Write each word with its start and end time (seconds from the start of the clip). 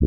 Mä 0.00 0.06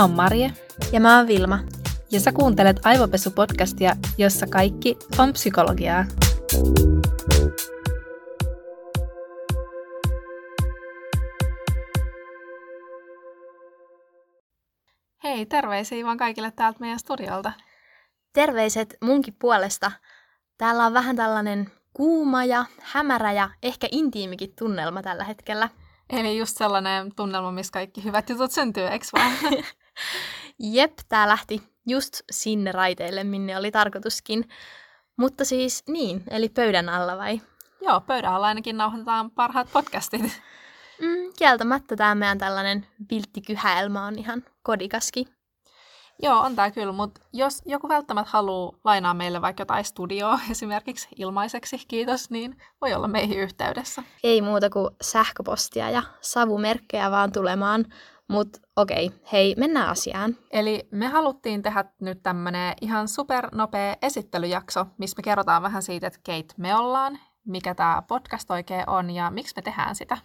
oon 0.00 0.10
Marje. 0.10 0.52
Ja 0.92 1.00
mä 1.00 1.18
oon 1.18 1.26
Vilma. 1.26 1.58
Ja 2.10 2.20
sä 2.20 2.32
kuuntelet 2.32 2.76
Aivopesu-podcastia, 2.76 3.96
jossa 4.18 4.46
kaikki 4.46 4.96
on 5.18 5.32
psykologiaa. 5.32 6.04
Hei, 15.28 15.46
terveisiä 15.46 16.04
vaan 16.04 16.16
kaikille 16.16 16.50
täältä 16.50 16.80
meidän 16.80 16.98
studiolta. 16.98 17.52
Terveiset 18.32 18.96
munkin 19.00 19.34
puolesta. 19.38 19.92
Täällä 20.58 20.86
on 20.86 20.94
vähän 20.94 21.16
tällainen 21.16 21.70
kuuma 21.92 22.44
ja 22.44 22.64
hämärä 22.82 23.32
ja 23.32 23.50
ehkä 23.62 23.88
intiimikin 23.90 24.52
tunnelma 24.58 25.02
tällä 25.02 25.24
hetkellä. 25.24 25.68
Eli 26.10 26.38
just 26.38 26.56
sellainen 26.56 27.14
tunnelma, 27.14 27.52
missä 27.52 27.72
kaikki 27.72 28.04
hyvät 28.04 28.30
jutut 28.30 28.52
syntyy, 28.52 28.86
eikö 28.86 29.06
vaan? 29.12 29.32
Jep, 30.74 30.98
tää 31.08 31.28
lähti 31.28 31.62
just 31.86 32.20
sinne 32.30 32.72
raiteille, 32.72 33.24
minne 33.24 33.58
oli 33.58 33.70
tarkoituskin. 33.70 34.48
Mutta 35.16 35.44
siis 35.44 35.84
niin, 35.88 36.22
eli 36.30 36.48
pöydän 36.48 36.88
alla 36.88 37.16
vai? 37.16 37.40
Joo, 37.80 38.00
pöydän 38.00 38.32
alla 38.32 38.46
ainakin 38.46 38.76
nauhoitetaan 38.76 39.30
parhaat 39.30 39.68
podcastit. 39.72 40.42
Mm, 41.00 41.32
kieltämättä 41.38 41.96
tämä 41.96 42.14
meidän 42.14 42.38
tällainen 42.38 42.86
vilttikyhäelmä 43.10 44.06
on 44.06 44.18
ihan 44.18 44.44
kodikaskin. 44.62 45.26
Joo, 46.22 46.40
on 46.40 46.56
tämä 46.56 46.70
kyllä, 46.70 46.92
mutta 46.92 47.20
jos 47.32 47.62
joku 47.66 47.88
välttämättä 47.88 48.30
haluaa 48.30 48.72
lainaa 48.84 49.14
meille 49.14 49.42
vaikka 49.42 49.60
jotain 49.60 49.84
studioa 49.84 50.40
esimerkiksi 50.50 51.08
ilmaiseksi, 51.16 51.78
kiitos, 51.88 52.30
niin 52.30 52.56
voi 52.80 52.94
olla 52.94 53.08
meihin 53.08 53.38
yhteydessä. 53.38 54.02
Ei 54.24 54.42
muuta 54.42 54.70
kuin 54.70 54.90
sähköpostia 55.02 55.90
ja 55.90 56.02
savumerkkejä 56.20 57.10
vaan 57.10 57.32
tulemaan. 57.32 57.84
Mutta 58.28 58.60
okei, 58.76 59.10
hei, 59.32 59.54
mennään 59.58 59.88
asiaan. 59.88 60.36
Eli 60.50 60.88
me 60.90 61.06
haluttiin 61.06 61.62
tehdä 61.62 61.84
nyt 62.00 62.22
tämmönen 62.22 62.74
ihan 62.80 63.08
supernopea 63.08 63.96
esittelyjakso, 64.02 64.86
missä 64.98 65.14
me 65.16 65.22
kerrotaan 65.22 65.62
vähän 65.62 65.82
siitä, 65.82 66.06
että 66.06 66.20
keit 66.24 66.54
me 66.56 66.76
ollaan, 66.76 67.18
mikä 67.46 67.74
tämä 67.74 68.02
podcast 68.08 68.50
oikein 68.50 68.90
on 68.90 69.10
ja 69.10 69.30
miksi 69.30 69.52
me 69.56 69.62
tehdään 69.62 69.94
sitä. 69.94 70.18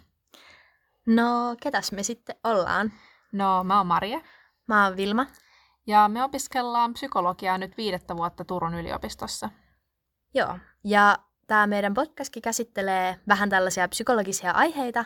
No, 1.06 1.56
ketäs 1.62 1.92
me 1.92 2.02
sitten 2.02 2.36
ollaan? 2.44 2.92
No, 3.32 3.64
mä 3.64 3.78
oon 3.78 3.86
Maria. 3.86 4.20
Mä 4.68 4.84
oon 4.84 4.96
Vilma. 4.96 5.26
Ja 5.86 6.08
me 6.08 6.24
opiskellaan 6.24 6.92
psykologiaa 6.92 7.58
nyt 7.58 7.76
viidettä 7.76 8.16
vuotta 8.16 8.44
Turun 8.44 8.74
yliopistossa. 8.74 9.50
Joo, 10.34 10.58
ja 10.84 11.18
tämä 11.46 11.66
meidän 11.66 11.94
podcastkin 11.94 12.42
käsittelee 12.42 13.20
vähän 13.28 13.50
tällaisia 13.50 13.88
psykologisia 13.88 14.50
aiheita, 14.50 15.04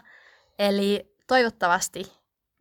eli 0.59 1.17
toivottavasti 1.27 2.13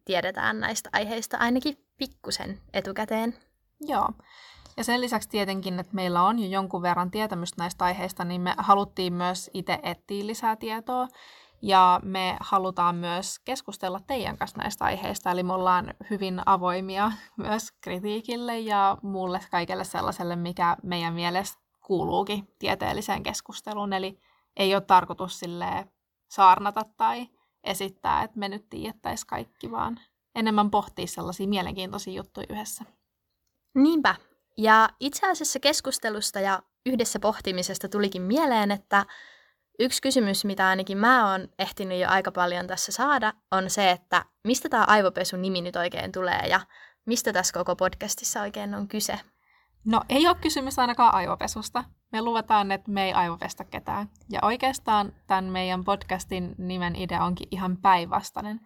tiedetään 0.05 0.59
näistä 0.59 0.89
aiheista 0.93 1.37
ainakin 1.37 1.77
pikkusen 1.97 2.61
etukäteen. 2.73 3.37
Joo. 3.81 4.09
Ja 4.77 4.83
sen 4.83 5.01
lisäksi 5.01 5.29
tietenkin, 5.29 5.79
että 5.79 5.95
meillä 5.95 6.23
on 6.23 6.39
jo 6.39 6.49
jonkun 6.49 6.81
verran 6.81 7.11
tietämystä 7.11 7.61
näistä 7.63 7.85
aiheista, 7.85 8.23
niin 8.25 8.41
me 8.41 8.55
haluttiin 8.57 9.13
myös 9.13 9.49
itse 9.53 9.79
etsiä 9.83 10.27
lisää 10.27 10.55
tietoa. 10.55 11.07
Ja 11.61 11.99
me 12.03 12.37
halutaan 12.39 12.95
myös 12.95 13.39
keskustella 13.39 13.99
teidän 14.07 14.37
kanssa 14.37 14.57
näistä 14.57 14.85
aiheista, 14.85 15.31
eli 15.31 15.43
me 15.43 15.53
ollaan 15.53 15.93
hyvin 16.09 16.41
avoimia 16.45 17.11
myös 17.37 17.71
kritiikille 17.81 18.59
ja 18.59 18.97
muulle 19.01 19.39
kaikelle 19.51 19.83
sellaiselle, 19.83 20.35
mikä 20.35 20.77
meidän 20.83 21.13
mielestä 21.13 21.61
kuuluukin 21.85 22.47
tieteelliseen 22.59 23.23
keskusteluun. 23.23 23.93
Eli 23.93 24.19
ei 24.57 24.75
ole 24.75 24.81
tarkoitus 24.81 25.39
sille 25.39 25.87
saarnata 26.27 26.85
tai 26.97 27.27
esittää, 27.63 28.23
että 28.23 28.39
me 28.39 28.49
nyt 28.49 28.69
tiedettäisiin 28.69 29.27
kaikki, 29.27 29.71
vaan 29.71 29.99
enemmän 30.35 30.71
pohtia 30.71 31.07
sellaisia 31.07 31.47
mielenkiintoisia 31.47 32.13
juttuja 32.13 32.47
yhdessä. 32.49 32.83
Niinpä. 33.75 34.15
Ja 34.57 34.89
itse 34.99 35.29
asiassa 35.29 35.59
keskustelusta 35.59 36.39
ja 36.39 36.63
yhdessä 36.85 37.19
pohtimisesta 37.19 37.89
tulikin 37.89 38.21
mieleen, 38.21 38.71
että 38.71 39.05
Yksi 39.79 40.01
kysymys, 40.01 40.45
mitä 40.45 40.67
ainakin 40.67 40.97
mä 40.97 41.31
oon 41.31 41.47
ehtinyt 41.59 41.99
jo 41.99 42.09
aika 42.09 42.31
paljon 42.31 42.67
tässä 42.67 42.91
saada, 42.91 43.33
on 43.51 43.69
se, 43.69 43.91
että 43.91 44.25
mistä 44.43 44.69
tämä 44.69 44.83
aivopesun 44.83 45.41
nimi 45.41 45.61
nyt 45.61 45.75
oikein 45.75 46.11
tulee 46.11 46.47
ja 46.47 46.59
mistä 47.05 47.33
tässä 47.33 47.53
koko 47.53 47.75
podcastissa 47.75 48.41
oikein 48.41 48.75
on 48.75 48.87
kyse? 48.87 49.19
No 49.85 50.01
ei 50.09 50.27
ole 50.27 50.35
kysymys 50.41 50.79
ainakaan 50.79 51.13
aivopesusta. 51.13 51.83
Me 52.11 52.21
luvataan, 52.21 52.71
että 52.71 52.91
me 52.91 53.05
ei 53.05 53.13
aivopesta 53.13 53.63
ketään. 53.63 54.09
Ja 54.29 54.39
oikeastaan 54.41 55.13
tämän 55.27 55.45
meidän 55.45 55.83
podcastin 55.83 56.55
nimen 56.57 56.95
idea 56.95 57.23
onkin 57.23 57.47
ihan 57.51 57.77
päinvastainen. 57.77 58.59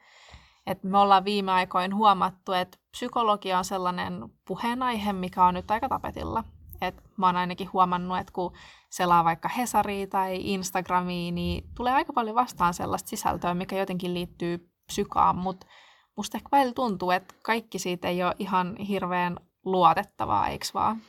Et 0.67 0.83
me 0.83 0.97
ollaan 0.97 1.25
viime 1.25 1.51
aikoina 1.51 1.95
huomattu, 1.95 2.51
että 2.53 2.77
psykologia 2.91 3.57
on 3.57 3.65
sellainen 3.65 4.13
puheenaihe, 4.47 5.13
mikä 5.13 5.45
on 5.45 5.53
nyt 5.53 5.71
aika 5.71 5.89
tapetilla. 5.89 6.43
Et 6.81 7.03
mä 7.17 7.25
oon 7.25 7.35
ainakin 7.35 7.73
huomannut, 7.73 8.17
että 8.17 8.33
kun 8.33 8.53
selaa 8.89 9.23
vaikka 9.23 9.49
Hesaria 9.49 10.07
tai 10.07 10.39
Instagramia, 10.41 11.31
niin 11.31 11.63
tulee 11.75 11.93
aika 11.93 12.13
paljon 12.13 12.35
vastaan 12.35 12.73
sellaista 12.73 13.09
sisältöä, 13.09 13.53
mikä 13.53 13.77
jotenkin 13.77 14.13
liittyy 14.13 14.69
psykaan, 14.87 15.35
mutta 15.35 15.67
musta 16.15 16.37
ehkä 16.37 16.49
välillä 16.51 16.73
tuntuu, 16.73 17.11
että 17.11 17.35
kaikki 17.43 17.79
siitä 17.79 18.07
ei 18.07 18.23
ole 18.23 18.35
ihan 18.39 18.75
hirveän 18.75 19.37
luotettavaa, 19.65 20.47
eikö 20.47 20.65
vaan? 20.73 21.01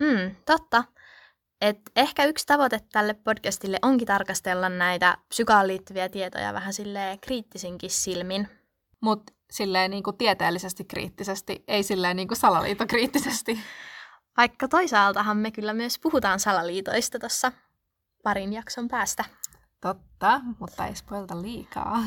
Mm, 0.00 0.36
totta. 0.46 0.84
Et 1.60 1.80
ehkä 1.96 2.24
yksi 2.24 2.46
tavoite 2.46 2.80
tälle 2.92 3.14
podcastille 3.14 3.78
onkin 3.82 4.06
tarkastella 4.06 4.68
näitä 4.68 5.16
psykaan 5.28 5.66
liittyviä 5.66 6.08
tietoja 6.08 6.52
vähän 6.52 6.72
silleen 6.72 7.20
kriittisinkin 7.20 7.90
silmin. 7.90 8.48
Mutta 9.00 9.32
silleen 9.50 9.90
niinku 9.90 10.12
tieteellisesti 10.12 10.84
kriittisesti, 10.84 11.64
ei 11.68 11.82
silleen 11.82 12.16
niinku 12.16 12.34
salaliitokriittisesti. 12.34 13.58
Vaikka 14.36 14.68
toisaaltahan 14.68 15.36
me 15.36 15.50
kyllä 15.50 15.72
myös 15.72 15.98
puhutaan 15.98 16.40
salaliitoista 16.40 17.18
tuossa 17.18 17.52
parin 18.22 18.52
jakson 18.52 18.88
päästä. 18.88 19.24
Totta, 19.80 20.40
mutta 20.58 20.86
ei 20.86 20.94
spoilta 20.94 21.42
liikaa. 21.42 21.98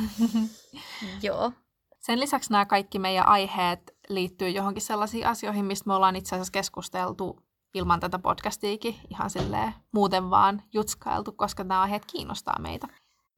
Joo. 1.21 1.51
Sen 1.99 2.19
lisäksi 2.19 2.51
nämä 2.51 2.65
kaikki 2.65 2.99
meidän 2.99 3.27
aiheet 3.27 3.95
liittyy 4.09 4.49
johonkin 4.49 4.81
sellaisiin 4.81 5.27
asioihin, 5.27 5.65
mistä 5.65 5.87
me 5.87 5.93
ollaan 5.93 6.15
itse 6.15 6.35
asiassa 6.35 6.51
keskusteltu 6.51 7.39
ilman 7.73 7.99
tätä 7.99 8.19
podcastiikin 8.19 8.95
ihan 9.09 9.29
silleen 9.29 9.73
muuten 9.91 10.29
vaan 10.29 10.63
jutskailtu, 10.73 11.31
koska 11.31 11.63
nämä 11.63 11.81
aiheet 11.81 12.05
kiinnostaa 12.05 12.59
meitä. 12.59 12.87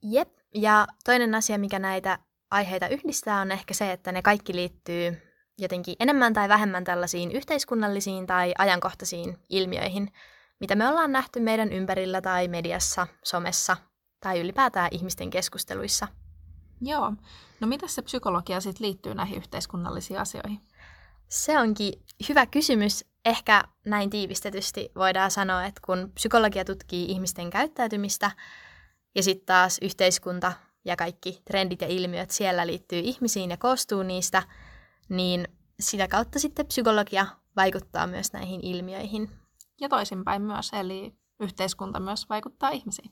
Jep, 0.04 0.38
ja 0.56 0.88
toinen 1.06 1.36
asia, 1.36 1.58
mikä 1.58 1.80
näitä 1.80 2.20
aiheita 2.52 2.88
yhdistää, 2.88 3.42
on 3.42 3.52
ehkä 3.52 3.74
se, 3.74 3.92
että 3.92 4.12
ne 4.12 4.22
kaikki 4.22 4.56
liittyy 4.56 5.27
jotenkin 5.58 5.96
enemmän 6.00 6.34
tai 6.34 6.50
vähemmän 6.50 6.84
tällaisiin 6.84 7.32
yhteiskunnallisiin 7.32 8.28
tai 8.28 8.54
ajankohtaisiin 8.58 9.38
ilmiöihin, 9.50 10.12
mitä 10.60 10.76
me 10.76 10.88
ollaan 10.88 11.12
nähty 11.12 11.40
meidän 11.40 11.74
ympärillä 11.74 12.22
tai 12.22 12.48
mediassa, 12.48 13.08
somessa 13.24 13.78
tai 14.20 14.40
ylipäätään 14.40 14.90
ihmisten 14.92 15.30
keskusteluissa. 15.30 16.08
Joo. 16.82 17.14
No 17.60 17.68
mitä 17.68 17.88
se 17.88 18.02
psykologia 18.02 18.62
sitten 18.62 18.88
liittyy 18.88 19.16
näihin 19.16 19.38
yhteiskunnallisiin 19.38 20.20
asioihin? 20.20 20.62
Se 21.28 21.60
onkin 21.60 21.94
hyvä 22.30 22.46
kysymys. 22.46 23.06
Ehkä 23.26 23.64
näin 23.86 24.10
tiivistetysti 24.10 24.92
voidaan 24.96 25.32
sanoa, 25.32 25.66
että 25.66 25.82
kun 25.86 26.12
psykologia 26.14 26.66
tutkii 26.66 27.06
ihmisten 27.06 27.50
käyttäytymistä 27.50 28.32
ja 29.16 29.24
sitten 29.24 29.46
taas 29.46 29.78
yhteiskunta 29.82 30.54
ja 30.86 30.96
kaikki 30.96 31.42
trendit 31.46 31.82
ja 31.82 31.88
ilmiöt 31.88 32.32
siellä 32.32 32.68
liittyy 32.68 33.00
ihmisiin 33.00 33.50
ja 33.50 33.58
koostuu 33.58 34.04
niistä– 34.04 34.44
niin 35.10 35.48
sitä 35.80 36.08
kautta 36.08 36.40
sitten 36.40 36.66
psykologia 36.66 37.28
vaikuttaa 37.56 38.08
myös 38.08 38.34
näihin 38.34 38.62
ilmiöihin. 38.64 39.32
Ja 39.82 39.90
toisinpäin 39.90 40.42
myös, 40.42 40.72
eli 40.74 41.14
yhteiskunta 41.40 42.00
myös 42.00 42.30
vaikuttaa 42.30 42.70
ihmisiin. 42.70 43.12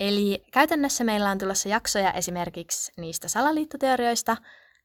Eli 0.00 0.44
käytännössä 0.52 1.04
meillä 1.04 1.30
on 1.30 1.38
tulossa 1.38 1.68
jaksoja 1.68 2.12
esimerkiksi 2.12 2.92
niistä 2.96 3.28
salaliittoteorioista, 3.28 4.36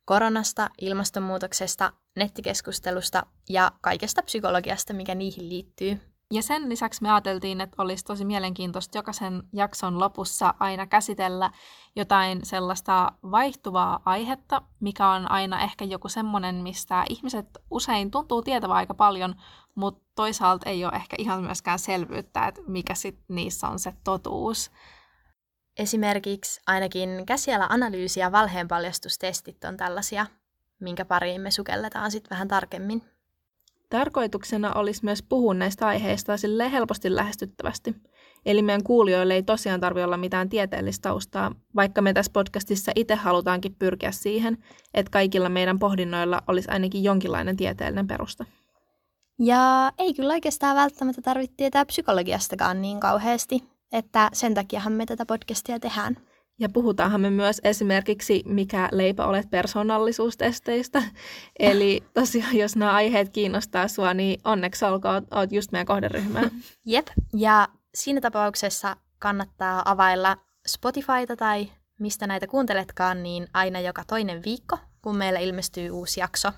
koronasta, 0.06 0.70
ilmastonmuutoksesta, 0.82 1.94
nettikeskustelusta 2.16 3.26
ja 3.50 3.72
kaikesta 3.82 4.24
psykologiasta, 4.24 4.94
mikä 4.94 5.16
niihin 5.16 5.50
liittyy. 5.50 6.11
Ja 6.32 6.42
sen 6.42 6.70
lisäksi 6.70 7.02
me 7.02 7.12
ajateltiin, 7.12 7.62
että 7.62 7.82
olisi 7.82 8.06
tosi 8.06 8.26
mielenkiintoista 8.26 8.98
jokaisen 8.98 9.44
jakson 9.54 10.00
lopussa 10.00 10.54
aina 10.60 10.88
käsitellä 10.88 11.52
jotain 11.96 12.46
sellaista 12.46 13.12
vaihtuvaa 13.32 14.02
aihetta, 14.06 14.62
mikä 14.80 15.10
on 15.10 15.32
aina 15.32 15.62
ehkä 15.62 15.86
joku 15.86 16.10
semmoinen, 16.10 16.56
mistä 16.56 17.06
ihmiset 17.10 17.48
usein 17.72 18.12
tuntuu 18.12 18.42
tietävän 18.42 18.78
aika 18.78 18.94
paljon, 18.94 19.36
mutta 19.76 20.04
toisaalta 20.16 20.70
ei 20.70 20.86
ole 20.86 20.96
ehkä 20.96 21.16
ihan 21.20 21.44
myöskään 21.44 21.80
selvyyttä, 21.80 22.48
että 22.48 22.62
mikä 22.68 22.96
sit 22.96 23.20
niissä 23.28 23.68
on 23.68 23.80
se 23.80 23.94
totuus. 24.04 24.72
Esimerkiksi 25.78 26.62
ainakin 26.68 27.26
käsiala-analyysi 27.26 28.20
ja 28.20 28.32
valheenpaljastustestit 28.32 29.64
on 29.64 29.78
tällaisia, 29.78 30.26
minkä 30.80 31.06
pariin 31.06 31.42
me 31.42 31.52
sukelletaan 31.52 32.12
sitten 32.12 32.30
vähän 32.30 32.48
tarkemmin. 32.48 33.21
Tarkoituksena 33.92 34.74
olisi 34.74 35.06
myös 35.06 35.24
puhua 35.24 35.54
näistä 35.54 35.88
aiheista 35.88 36.38
sille 36.38 36.72
helposti 36.72 37.16
lähestyttävästi. 37.16 37.96
Eli 38.46 38.62
meidän 38.62 38.84
kuulijoille 38.84 39.34
ei 39.34 39.44
tosiaan 39.44 39.80
tarvitse 39.80 40.06
olla 40.06 40.18
mitään 40.18 40.50
tieteellistä 40.50 41.10
taustaa, 41.10 41.56
vaikka 41.76 42.02
me 42.02 42.14
tässä 42.14 42.32
podcastissa 42.34 42.92
itse 42.96 43.16
halutaankin 43.16 43.76
pyrkiä 43.80 44.12
siihen, 44.12 44.58
että 44.94 45.12
kaikilla 45.12 45.50
meidän 45.50 45.80
pohdinnoilla 45.80 46.42
olisi 46.48 46.72
ainakin 46.72 47.04
jonkinlainen 47.04 47.58
tieteellinen 47.58 48.08
perusta. 48.08 48.46
Ja 49.40 49.92
ei 49.98 50.14
kyllä 50.14 50.34
oikeastaan 50.34 50.76
välttämättä 50.76 51.22
tarvitse 51.22 51.56
tietää 51.58 51.86
psykologiastakaan 51.86 52.82
niin 52.82 53.00
kauheasti, 53.00 53.64
että 53.92 54.30
sen 54.34 54.54
takiahan 54.54 54.94
me 54.94 55.06
tätä 55.06 55.26
podcastia 55.26 55.80
tehdään. 55.80 56.18
Ja 56.60 56.70
puhutaanhan 56.70 57.22
me 57.22 57.30
myös 57.30 57.62
esimerkiksi, 57.64 58.44
mikä 58.46 58.90
leipä 58.92 59.26
olet 59.26 59.50
persoonallisuustesteistä. 59.50 61.04
Eli 61.60 62.04
tosiaan, 62.14 62.58
jos 62.58 62.76
nämä 62.76 62.94
aiheet 62.94 63.30
kiinnostaa 63.30 63.88
sua, 63.88 64.14
niin 64.14 64.42
onneksi 64.44 64.86
olkoon, 64.86 65.28
oot 65.32 65.52
just 65.52 65.72
meidän 65.72 65.88
kohderyhmää. 65.88 66.50
Jep, 66.86 67.08
ja 67.34 67.68
siinä 67.96 68.22
tapauksessa 68.22 68.96
kannattaa 69.20 69.82
availla 69.86 70.38
Spotifyta 70.68 71.36
tai 71.38 71.72
mistä 72.00 72.28
näitä 72.28 72.48
kuunteletkaan, 72.48 73.24
niin 73.24 73.48
aina 73.54 73.80
joka 73.80 74.04
toinen 74.08 74.44
viikko, 74.46 74.78
kun 75.02 75.18
meillä 75.18 75.40
ilmestyy 75.40 75.90
uusi 75.90 76.20
jakso. 76.20 76.52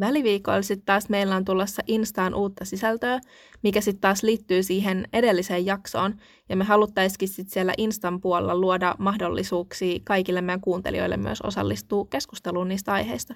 Väliviikoilla 0.00 0.62
sitten 0.62 0.86
taas 0.86 1.08
meillä 1.08 1.36
on 1.36 1.44
tulossa 1.44 1.82
Instaan 1.86 2.34
uutta 2.34 2.64
sisältöä, 2.64 3.20
mikä 3.62 3.80
sitten 3.80 4.00
taas 4.00 4.22
liittyy 4.22 4.62
siihen 4.62 5.08
edelliseen 5.12 5.66
jaksoon. 5.66 6.14
Ja 6.48 6.56
me 6.56 6.64
haluttaisikin 6.64 7.28
sitten 7.28 7.52
siellä 7.52 7.72
Instan 7.78 8.20
puolella 8.20 8.54
luoda 8.54 8.94
mahdollisuuksia 8.98 10.00
kaikille 10.04 10.40
meidän 10.40 10.60
kuuntelijoille 10.60 11.16
myös 11.16 11.40
osallistua 11.40 12.06
keskusteluun 12.10 12.68
niistä 12.68 12.92
aiheista. 12.92 13.34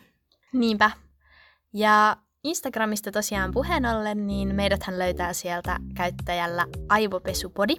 Niinpä. 0.53 0.91
Ja 1.73 2.17
Instagramista 2.45 3.13
tosiaan 3.13 3.53
puheen 3.53 3.87
ollen, 3.87 4.27
niin 4.27 4.55
meidäthän 4.55 4.99
löytää 4.99 5.33
sieltä 5.33 5.79
käyttäjällä 5.95 6.67
aivopesupodi. 6.89 7.75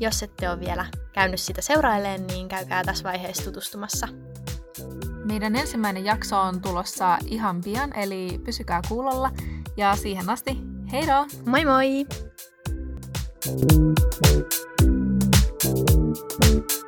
Jos 0.00 0.22
ette 0.22 0.50
ole 0.50 0.60
vielä 0.60 0.86
käynyt 1.12 1.40
sitä 1.40 1.62
seurailleen, 1.62 2.26
niin 2.26 2.48
käykää 2.48 2.84
tässä 2.84 3.04
vaiheessa 3.04 3.44
tutustumassa. 3.44 4.08
Meidän 5.30 5.56
ensimmäinen 5.56 6.04
jakso 6.04 6.40
on 6.40 6.60
tulossa 6.60 7.18
ihan 7.26 7.60
pian, 7.60 7.92
eli 7.96 8.40
pysykää 8.44 8.80
kuulolla. 8.88 9.30
Ja 9.76 9.96
siihen 9.96 10.30
asti, 10.30 10.58
heidoo! 10.92 11.26
Moi 11.46 11.64
moi! 11.64 12.06
Thank 16.42 16.72
you. 16.72 16.79